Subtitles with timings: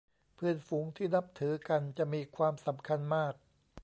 [0.35, 3.33] เพื่อนฝูงที่นับถือกันจะมีความสำคัญมาก